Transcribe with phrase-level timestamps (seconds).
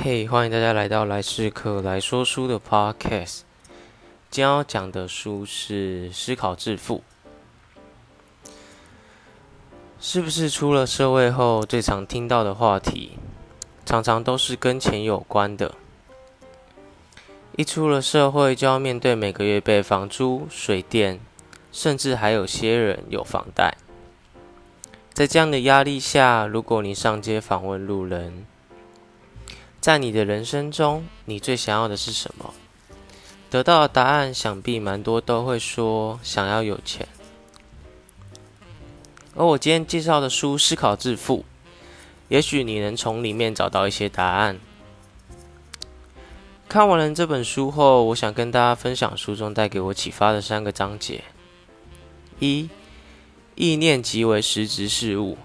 [0.00, 3.40] 嘿，欢迎大家来到来世客来说书的 Podcast。
[4.30, 7.02] 今天要讲的书是《思考致富》。
[9.98, 13.18] 是不是出了社会后最常听到的话题，
[13.84, 15.74] 常常都是跟钱有关的？
[17.56, 21.18] 一出了社会，就要面对每个月被房租、水电，
[21.72, 23.76] 甚至还有些人有房贷。
[25.12, 28.46] 在这样的压力下，如果你上街访问路人，
[29.80, 32.52] 在你的人生中，你最想要的是什么？
[33.50, 37.08] 得到的答案想必蛮多都会说想要有钱。
[39.34, 41.38] 而我今天介绍的书《思考致富》，
[42.28, 44.58] 也许你能从里面找到一些答案。
[46.68, 51.24] 看完了这本书后，我想跟大家分享书中带给我启发的三个章节：
[52.40, 52.68] 一。
[53.60, 55.36] 意念即为实质事物。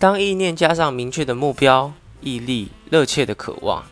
[0.00, 3.84] 当意念加上明确的目标、毅力、热切的渴望，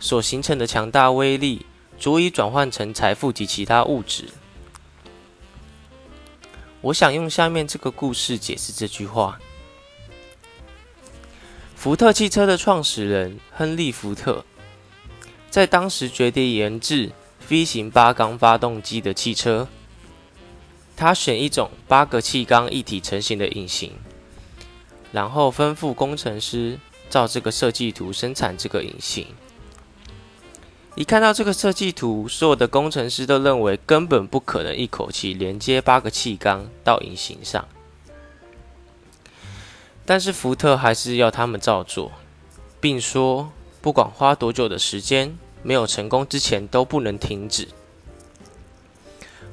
[0.00, 1.64] 所形成的强大威力，
[1.96, 4.30] 足以转换成财富及其他物质。
[6.80, 9.38] 我想用下面这个故事解释这句话：
[11.76, 14.44] 福特汽车的创始人亨利·福特，
[15.48, 17.12] 在当时决定研制
[17.48, 19.68] V 型八缸发动机的汽车。
[20.96, 23.92] 他选一种八个气缸一体成型的引擎，
[25.12, 26.78] 然后吩咐工程师
[27.08, 29.26] 照这个设计图生产这个引擎。
[30.94, 37.66] 一看到这个设计图，所有的工程师都认为根本不可能一口气连接八个气缸到引擎上。
[40.04, 42.12] 但是福特还是要他们照做，
[42.80, 43.50] 并说
[43.80, 47.68] 不管花多久的时间，没有成功之前都不能停止。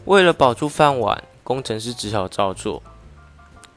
[0.06, 1.23] 为了保住饭碗。
[1.45, 2.81] 工程师只好照做。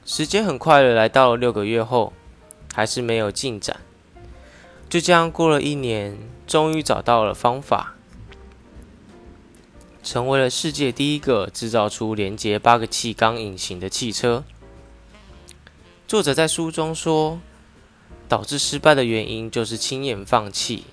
[0.09, 2.15] 时间很快的来到了六个月后，
[2.73, 3.77] 还是没有进展。
[4.89, 7.95] 就这样过了一年，终于找到了方法，
[10.03, 14.45] 成为了世界第一个制造出连接八个气缸引擎的汽车。
[16.07, 17.39] 作者在书中说，
[18.27, 20.85] 导致失败的原因就是轻言放弃，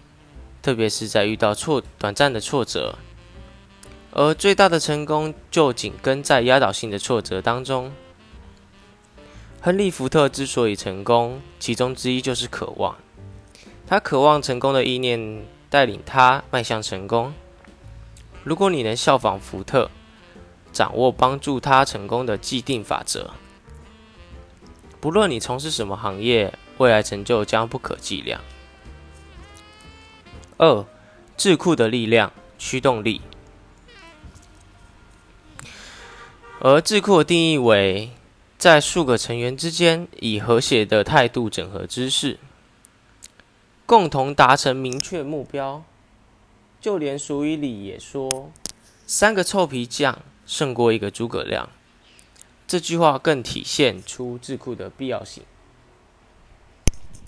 [0.61, 2.97] 特别是在遇到挫短暂的挫折。
[4.11, 7.93] 而最大的成功就紧跟在压倒性的挫折当中。
[9.65, 12.95] 亨利·福特之所以成功，其中之一就是渴望。
[13.87, 17.33] 他渴望成功的意念带领他迈向成功。
[18.43, 19.89] 如果你能效仿福特，
[20.71, 23.31] 掌握帮助他成功的既定法则，
[24.99, 28.39] 不论你从事什么行业，未来成就将不可计量。
[30.57, 30.85] 二，
[31.35, 33.19] 智库的力量驱动力。
[36.59, 38.11] 而智库的定义为，
[38.57, 42.39] 在数个成员之间以和谐的态度整合知识，
[43.85, 45.83] 共同达成明确目标。
[46.79, 48.51] 就连俗语里也说
[49.05, 51.69] ：“三个臭皮匠胜过一个诸葛亮。”
[52.67, 55.43] 这句话更体现出智库的必要性。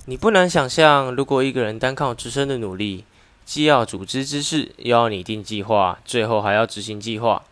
[0.05, 3.03] 你不难想象，如果一个人单靠自身的努力，
[3.45, 7.43] 既要组织知识，又要拟定计划，最后还要执行计划。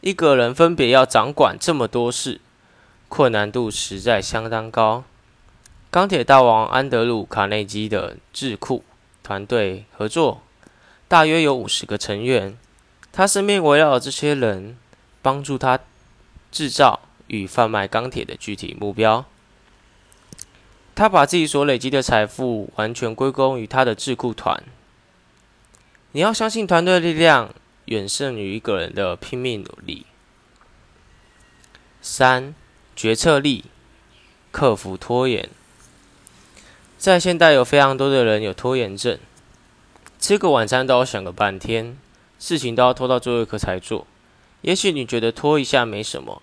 [0.00, 2.40] 一个人分别要掌管这么多事，
[3.14, 5.04] 困难度实在相当高。
[5.88, 8.82] 钢铁大王安德鲁·卡内基的智库
[9.22, 10.42] 团队合作，
[11.06, 12.58] 大约有五十个成员。
[13.12, 14.76] 他身边围绕这些人，
[15.22, 15.78] 帮助他
[16.50, 19.24] 制造与贩卖钢铁的具体目标。
[20.96, 24.60] 他把自己所累积的财富完全归功于他的智库团。
[26.10, 27.54] 你要相信团队力量。
[27.86, 30.06] 远胜于一个人的拼命努力。
[32.00, 32.54] 三、
[32.96, 33.64] 决策力，
[34.52, 35.48] 克服拖延。
[36.96, 39.18] 在现代，有非常多的人有拖延症，
[40.18, 41.98] 吃个晚餐都要想个半天，
[42.38, 44.06] 事情都要拖到最后一刻才做。
[44.62, 46.40] 也许你觉得拖一下没什么，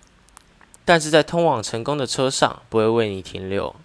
[0.85, 3.75] 但是在通往成功的车上不会为你停留。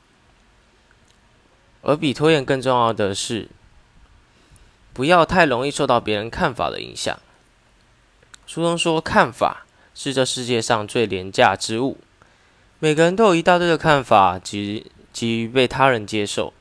[1.83, 3.49] 而比拖延更重要的是，
[4.93, 7.19] 不要太容易受到别人看法的影响。
[8.47, 9.65] 书中说，看法
[9.95, 11.97] 是这世界上最廉价之物。
[12.79, 16.53] 每个人都有一大堆的看法，急急于被他人接受。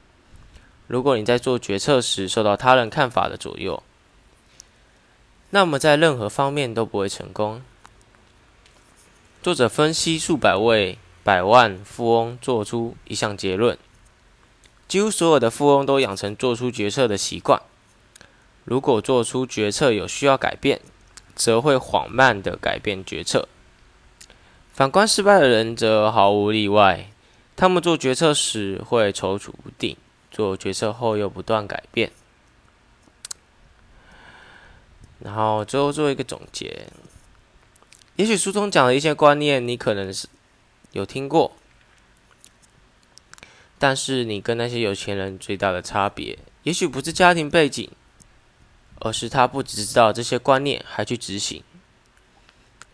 [0.87, 3.83] 如果你在做决策时受到他人看法的左右，
[5.49, 7.61] 那么在任何方面都不会成功。
[9.43, 13.77] 作者分析数百位百万富翁，做出一项结论：
[14.87, 17.61] 几乎所有的富翁都养成做出决策的习惯。
[18.63, 20.79] 如果做出决策有需要改变，
[21.35, 23.49] 则会缓慢的改变决策。
[24.75, 27.09] 反观失败的人，则毫无例外。
[27.55, 29.95] 他们做决策时会踌躇不定，
[30.29, 32.11] 做决策后又不断改变。
[35.19, 36.87] 然后最后做一个总结，
[38.17, 40.27] 也许书中讲的一些观念，你可能是
[40.91, 41.53] 有听过，
[43.79, 47.89] 但是你跟那些有钱人最大的差别，也许不是家庭背景，
[48.99, 51.63] 而是他不只知道这些观念，还去执行。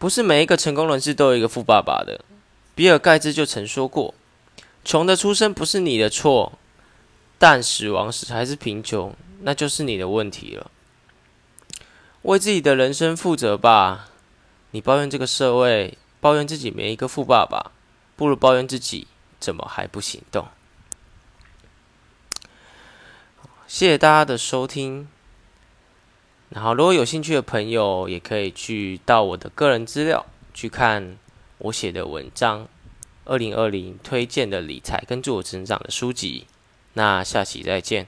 [0.01, 2.25] 不是每一个成功人士都有一个富爸爸的。
[2.73, 4.15] 比尔盖茨就曾说过
[4.83, 6.53] ：“穷的出生不是你的错，
[7.37, 10.71] 但死亡时还是贫穷，那就是你的问题了。”
[12.23, 14.09] 为自己的人生负责吧。
[14.71, 17.69] 你抱怨这个社会，抱怨自己没一个富爸爸，
[18.15, 19.05] 不如抱怨自己
[19.39, 20.47] 怎么还不行动。
[23.67, 25.07] 谢谢大家的收听。
[26.53, 31.17] 然后，如果有兴趣的朋友，也可以去到我的个人资料去看
[31.59, 32.67] 我写的文章，
[33.23, 36.45] 二零二零推荐的理财跟自我成长的书籍。
[36.93, 38.07] 那下期再见。